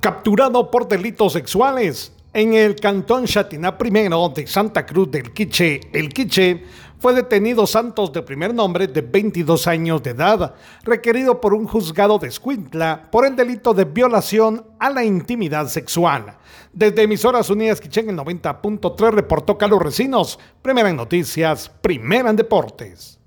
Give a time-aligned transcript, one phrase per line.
[0.00, 2.12] capturado por delitos sexuales.
[2.32, 3.90] En el cantón Chatiná I
[4.34, 6.64] de Santa Cruz del Quiche, el Quiche,
[7.00, 12.18] fue detenido Santos de primer nombre de 22 años de edad, requerido por un juzgado
[12.18, 16.36] de Escuintla por el delito de violación a la intimidad sexual.
[16.72, 23.18] Desde Emisoras Unidas Quichen el 90.3 reportó Carlos Recinos, primera en noticias, primera en deportes.